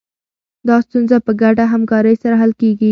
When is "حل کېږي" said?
2.41-2.79